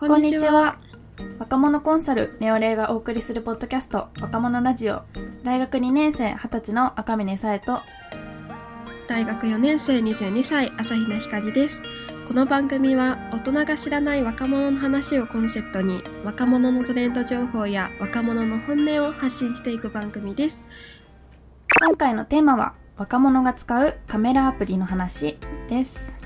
[0.00, 0.78] こんにちは。
[1.38, 5.02] 若者コンサルネオレイがお送りするポッドキャスト若者ラジオ
[5.42, 7.82] 大学2年生20歳の赤嶺さえと
[9.08, 11.82] 大学4年生22歳朝比奈ひかじです。
[12.26, 20.64] この番組は大人が知らない若者の話をコンセプトに若者のトレンド情報や若者の本音を発信していく番組です。
[21.78, 25.38] 今回のテーマは若者が使うカメラアプリの話
[25.68, 26.19] です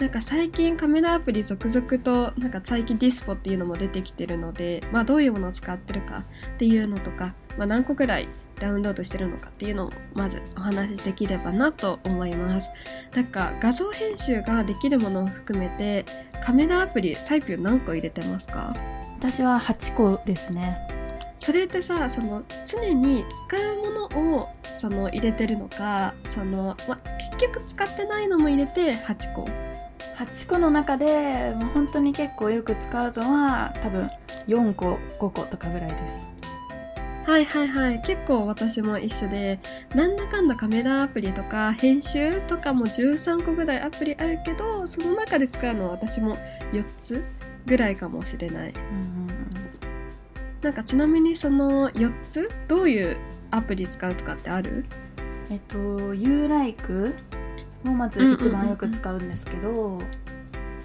[0.00, 8.26] なんか最近カメラアプリ続々となんか最近ディスポっていうのも出てきてるので、まあどういうものを使ってるかっていうのとか、まあ何個くらい
[8.58, 12.70] ダウンロードしてるのかっていうのをまずお話しできればなと思います。
[13.14, 16.06] なんか画像編集ができるものを含めて
[16.42, 18.74] カメラアプリサイピュ何個入れてますか？
[19.18, 20.78] 私は8個ですね。
[21.36, 26.98] それってさその常に使うものをその入れてるのかその、ま、
[27.36, 29.46] 結局使ってないのも入れて8個
[30.20, 34.10] 8個の中でもう本当に結構よく使うのは多分
[34.48, 36.26] 4個5個とかぐらいです。
[37.26, 38.02] はいはいはい。
[38.02, 39.60] 結構私も一緒で
[39.94, 46.36] なんだかんだカメラアプリとか編集とかも13個ぐらいアプリあるけどその中で使うのは私も
[46.72, 47.22] 4つ
[47.66, 48.70] ぐらいかもしれない。
[48.70, 49.30] うんうん
[50.60, 53.16] なんかちなみにその4つどういう
[53.50, 54.84] アプリ使うとかってある？
[55.50, 57.14] えっと YouLike
[57.86, 60.04] をまず一番よく使うんですけど、うん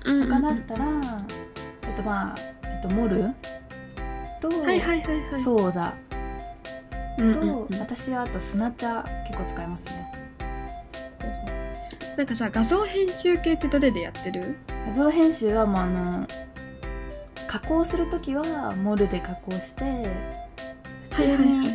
[0.06, 0.86] 他だったら
[1.82, 3.34] えっとまあえっとモル
[4.42, 5.40] と、はいはいはいはい。
[5.40, 5.94] ソーダ
[7.18, 7.80] うんと、うんうん。
[7.80, 10.12] 私はあとスナチャ結構使いますね。
[12.18, 14.56] なんかさ画像編集系ってどれでやってる？
[14.88, 16.28] 画像編集はもうあの
[17.48, 20.08] 加工するときはモルで加工して
[21.04, 21.70] 普通に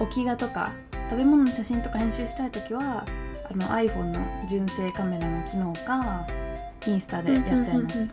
[0.00, 0.72] 置き画とか
[1.10, 3.04] 食べ物の写真とか編集したいときは
[3.50, 6.26] あの iPhone の純正カメラの機能か
[6.86, 8.02] インスタでやっちゃいます、うん。
[8.02, 8.10] うんうん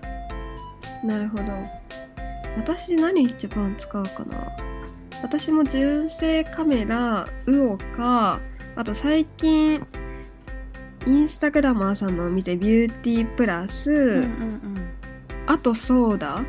[1.02, 1.44] なるほど。
[2.58, 4.52] 私何一番使うかな？
[5.22, 8.42] 私も純正カメラウオか
[8.76, 9.82] あと最近
[11.08, 14.90] インスタグラマーさんのを見てビューティープラス、うんうんうん。
[15.48, 16.44] あとソーダ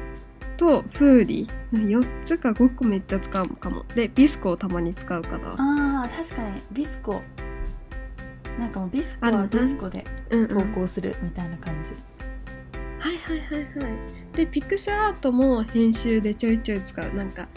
[0.57, 3.85] とフーリー4つか5個めっちゃ使うかも。
[3.95, 5.53] でビスコをたまに使うかな。
[5.53, 6.61] あー確かに。
[6.73, 7.23] ビスコ。
[8.59, 11.93] なんかもうビスコはビスコでうん、うん、投稿するみたいな感じ、
[13.01, 13.89] はいはいはいは
[14.35, 14.37] い。
[14.37, 17.15] でピクセアートも編集でちょいちょい使う。
[17.15, 17.49] なんか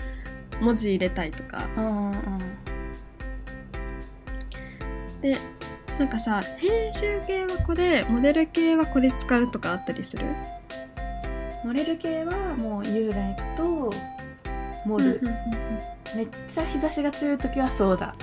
[0.60, 1.68] 文字入れたいとか。
[1.78, 2.40] うんうんうん。
[5.22, 5.38] で
[6.00, 10.26] なんかさ編集系はこれモデル系はこれ使うとかあったりする？
[11.64, 13.94] モデル系はもう YouLike と
[14.86, 15.22] モル、
[16.14, 18.16] めっちゃ日差しが強い時はソーダ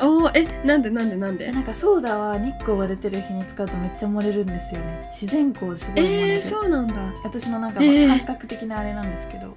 [0.00, 1.46] おおえなんでなんでなんで？
[1.48, 5.10] えなんかソーダは日光が出てる日に使うとめっちゃ漏れるんですよね。
[5.12, 6.94] 自然光ですごい漏れる、えー、そうなんだ。
[7.24, 8.08] 私のなんかえー。
[8.08, 9.54] 感覚的なあれなんですけど、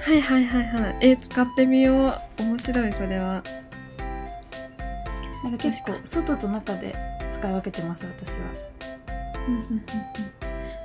[0.00, 0.96] はいはいはいはい。
[1.00, 1.92] え使ってみよ
[2.38, 2.42] う。
[2.42, 3.42] 面白いそれは。
[5.44, 6.94] なんか結構外と中で
[7.38, 8.38] 使い分けてます私は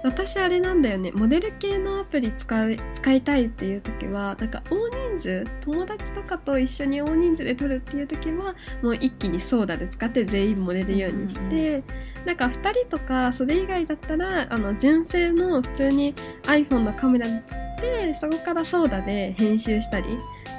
[0.04, 1.12] 私あれなんだよね。
[1.14, 11.84] モデル系のアプリ使う使いたいっていう時はなんか大人数友達とかと一緒に大人数で撮るっていう時はもう一気にソーダで使って全員モデるようにして、うん
[12.26, 20.06] なんか2人とかそれ以外だったらあの純正の普通に iPhone のカメラで撮ってそこからソーダで編集したり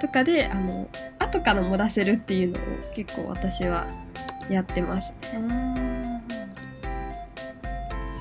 [0.00, 0.88] とかであの
[1.18, 2.62] 後から漏らせるっていうのを
[2.94, 3.86] 結構私は
[4.50, 5.14] やってます。
[5.32, 5.73] うーん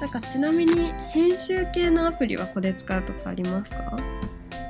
[0.03, 3.97] なんかちなみに編集系のアプリはこれ使うとかありますか？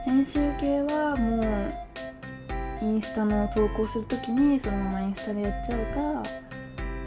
[0.05, 6.29] 編集系はもうインスタの投稿するときにそのままインスタでやっちゃうか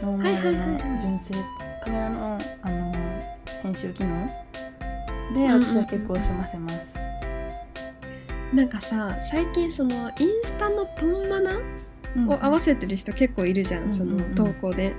[0.01, 0.91] ノーマルはいはいはいはい。
[0.91, 1.35] の純正
[1.85, 2.93] カメラのあの
[3.63, 4.27] 編集機能。
[4.27, 4.33] で
[5.35, 5.63] うんうんうん。
[5.63, 6.99] 私は結構済ませます、
[8.53, 11.61] なんかさ最近そのインスタのトンマナ
[12.17, 14.21] うんを合わせてる人結構いるじゃん、うんそのうん。
[14.21, 14.93] うん投稿で。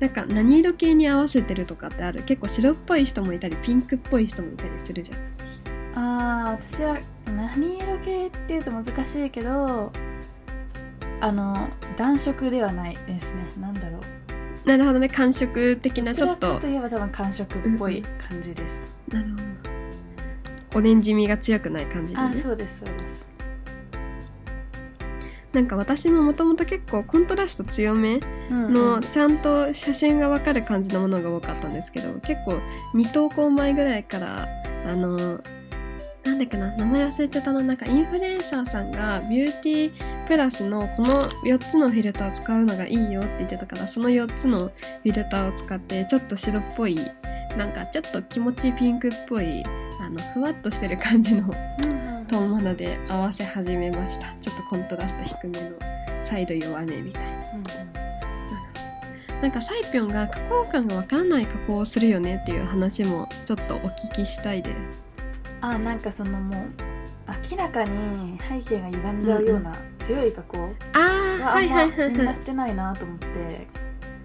[0.00, 2.22] なんか何色系に合わせてるとかってある？
[2.22, 5.18] 結構白っぽい人もいたりピンクっぽい人もいたりするじゃん。
[5.98, 9.92] ああ私は何色系っていうと難しいけど
[11.20, 13.44] あの暖色ではないですね。
[13.60, 14.68] なんだろう。
[14.68, 15.08] なるほどね。
[15.08, 19.42] 感触的などちょっとかといえば多分寒色っぽい感じです、なるほど。
[20.78, 22.30] オレンジ味が強くない感じでね。
[22.34, 23.26] あそうですそうです
[25.52, 32.60] なんか私ももともと結構コントラスト強めのちゃんと写真がわかる感じのものが多かったんですけど結構
[32.94, 34.46] 2投稿前ぐらいから
[34.86, 35.40] あの
[36.24, 46.96] なんだっけな名前忘れちゃったのなんかインフルエンサーさんがビューティープラスのこの4つのフィルター使うのがいいよって言ってたからその4つのフィルターを使ってちょっと白っぽい
[47.56, 49.64] なんかちょっと気持ちピンクっぽい
[50.00, 51.50] あのふわっとしてる感じの
[52.28, 54.26] トーンマナで合わせ始めました。
[54.38, 55.76] ちょっとコントラスト低めの
[56.22, 57.28] サイド弱めみたいな。
[59.40, 64.72] なんかサイピョンが加工感がわからない加工をするよねっていう話もちょっとお聞きしたいで。
[64.72, 64.76] す
[65.62, 66.66] あなんかそのもう
[67.50, 73.66] 明らかに背景が歪んじゃうような強い加工あはあんあはいはいまみんなしてないなと思って。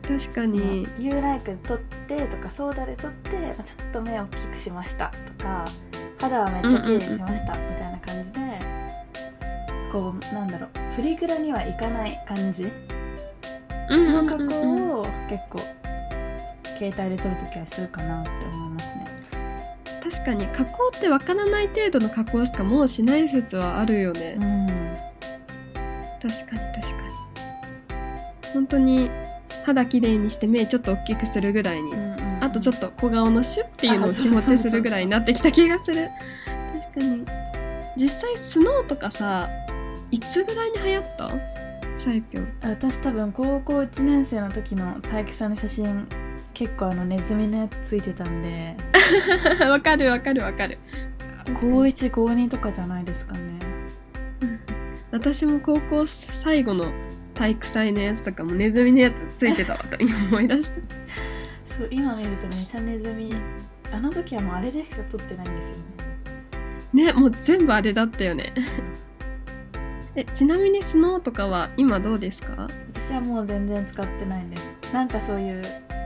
[0.05, 5.63] 確かに「You like 撮って」とか「ソーダで撮って、まあちょっと目を大きくしました」とか
[6.23, 8.39] 「肌はめっちゃ綺麗にしました」みたいな感じで
[9.91, 12.71] こうなんだろうフリグラにはいかない感じ
[13.89, 15.59] うんの加うんうんうん工を結構
[16.77, 19.07] 携帯で撮るときはするかなって思いますね。
[20.01, 24.67] 確かに加工ってわからない程度の加工しかもうしない説はあるよね、うん。
[26.21, 27.03] 確かに確か
[28.47, 28.53] に。
[28.53, 29.09] 本当に
[29.65, 32.12] 肌きれいにして目ちょっと大きくするぐらいに、あ
[32.53, 36.09] とちょっと小顔のシュッっていうのを気持ちするぐらいになってきた気がする。
[36.95, 37.25] 確かに。
[37.97, 39.49] 実際スノーとかさ
[40.09, 41.31] いつぐらいに流行った？
[41.97, 46.07] サイピョン私多分高校1年生の時の体育祭の写真
[46.53, 48.75] 結構あのネズミのやつついてたんで。
[49.67, 50.77] わかるわかるわかる。
[51.53, 53.39] 高1高2とかじゃないですかね。
[55.11, 56.91] 私も高校最後の
[57.35, 60.75] 体育祭のやつとかもネズミのやつついてたわと今思い出した
[61.75, 63.33] そう今見るとめちゃネズミ。
[63.91, 65.77] あの時はもうあれでしか撮ってないんですよ
[66.93, 67.05] ね。
[67.05, 68.53] ねもう全部あれだったよね。
[70.15, 72.67] えちなみにスノーとかは今どうですか？
[72.91, 74.93] 私はもう全然使ってないんです。
[74.93, 75.63] なんかそういう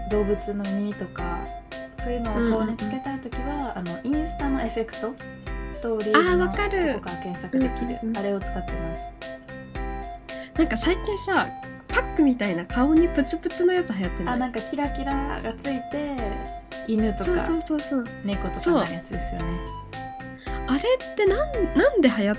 [0.09, 1.39] 動物の耳とか
[1.99, 5.13] そういうのを顔につけたい時は、あのインスタのエフェクト？
[5.73, 6.93] ストーリーのわかる。
[6.93, 8.17] とこから検索できる、うんうんうん。
[8.17, 9.13] あれを使ってます。
[10.57, 11.47] なんか最近さ
[12.17, 14.33] クみたいな顔にプツプツのやつ流行ってない？
[14.35, 16.17] あなんかキラキラがついて
[16.87, 18.05] 犬とかそうそうそうそう。
[18.25, 19.47] 猫とかのやつですよね。
[20.67, 20.81] あれっ
[21.15, 22.37] てなんなんで流行っ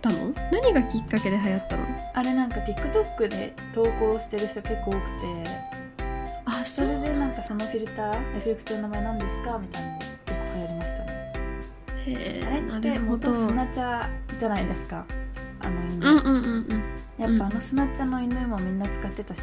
[0.00, 0.34] たの？
[0.50, 1.84] 何がきっかけで流行ったの？
[2.14, 5.02] あれなんか TikTok で投稿してる人結構多くて。
[6.44, 11.12] あそれでなんかそのフィルターエフェクトの名前なんですかみたいなの結構流行りましたね。
[12.06, 14.08] へあれって元スナチャ
[14.40, 15.04] じゃないですか？
[15.60, 16.84] あの犬、うんうんうん
[17.22, 19.42] やっぱあのスナチャの犬もみんな使ってたし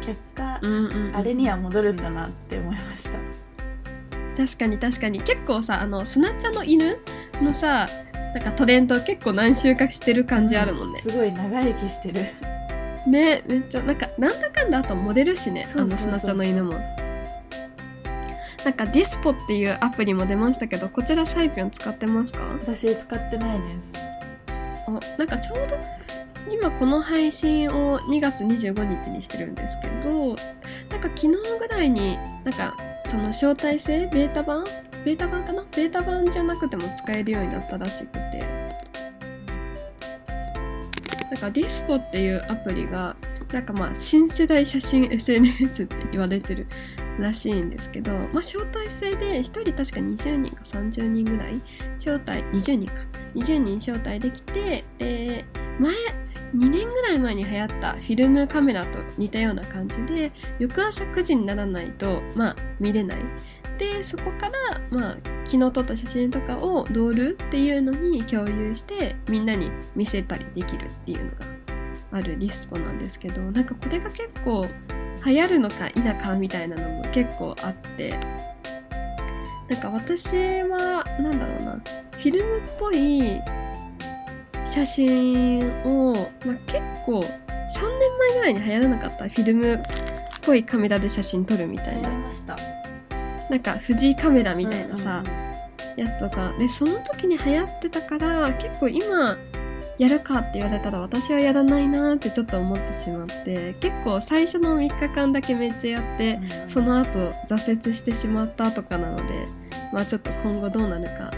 [0.00, 3.10] 結果うんあれには戻るんだなって思いました。
[4.36, 5.20] 確かに確かに。
[5.20, 6.98] 結構さあのスナチャの犬
[7.40, 7.88] のさ
[8.34, 12.22] なんかトレンド結構何周かしてる感じあるもんね、すごい長生きしてる。
[13.06, 16.74] ねめっちゃなんかなんだかんだあとモデルしねあのスナチャの犬も。
[18.64, 22.40] なんかディスポっていうアプリも出ましたけどこちらサイピョン使ってますか？
[22.60, 23.92] 私使ってないです。
[24.88, 25.76] おなんかちょうど
[26.50, 30.36] 今この配信を2月25日にしてるんですけど
[30.90, 32.76] なんか昨日ぐらいになんか
[33.06, 34.64] その招待制ベータ版？
[35.04, 35.64] ベータ版かな？
[35.76, 38.44] ベータ版じゃなくても使えるようになったらしくて。
[41.30, 43.16] なんかディスポっていうアプリが
[43.52, 46.66] なんかまあ新世代写真 SNS って言われてる
[47.18, 51.60] らしいんですけど、まあ、招待制で1人確か20人か30人ぐらい
[51.96, 52.94] 招待20人か。
[53.34, 55.44] 20人招待できてで
[55.80, 55.92] 前
[57.24, 63.18] 前に流行ったフィルムカメラと似たような感じで翌朝9時にならないとまあ見れない。
[63.78, 64.52] でそこから
[64.90, 71.36] まあ昨日撮った写真とかをドールっていうのに共有してみんなに見せたりできるっていうのが
[72.12, 74.68] あるリスポなんですけどなんかこれが結構
[75.26, 78.16] 流行るのか否かみたいなのも結構あって
[79.68, 81.72] なんか私はなんだろうな
[82.12, 83.40] フィルムっぽい
[84.74, 86.12] 写真を、
[86.44, 89.78] まあ、結構3年前ぐらいに流行らなかったフィルムっ
[90.42, 92.08] ぽいカメラで写真撮るみたいな。
[92.08, 92.56] ました
[93.48, 95.22] なんか富士カメラみたいなさ、
[95.96, 96.52] やつとか。
[96.58, 99.36] でその時に流行ってたから結構今
[99.96, 106.68] やるかって言われたら私はやらないなってちょっと思ってしまって結構最初の3日間だけめっちゃやってうん。
[106.68, 109.22] その後挫折してしまったとかなので
[109.92, 111.32] まあちょっと今後どうなるか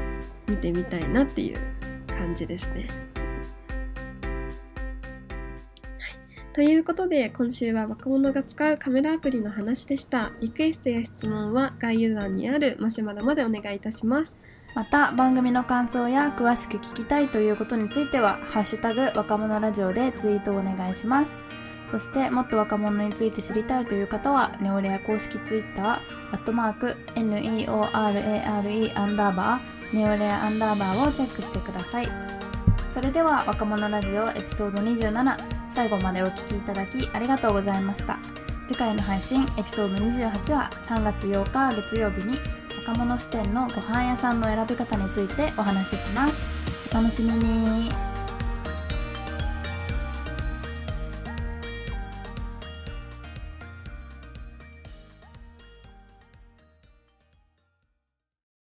[0.48, 1.58] 見てみたいなっていう
[2.08, 2.88] 感じですね。
[6.56, 10.30] ということで今週は若者が使うカメラアプリの話でした。
[10.40, 14.38] リクエストや質問は概要欄にあるマシュマロまでお願いいたします。
[14.74, 21.38] また番組の感想や詳しく聞きたいということについては「ハッシュタグ若者ラジオ」でツイートをお願いします
[21.90, 25.86] そしてもっと若者について知りたいという方はネオレア公式ツイッター
[26.32, 32.08] アットマーク NEORARE アンダーバーネオレアアンダーバーをチェックしてください
[32.92, 38.18] それでは若者ラジオエピソード27最後までお聴きいただきありがとうございました。
[38.66, 42.38] 次回の配信エピソード28は3月8日月曜日に
[42.78, 46.88] 若者視点のご飯屋さんの選び方についてお話しします。
[46.90, 48.05] お楽しみに。